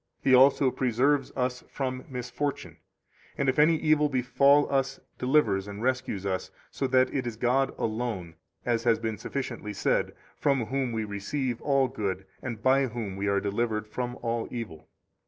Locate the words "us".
1.35-1.63, 4.73-4.99, 6.25-6.49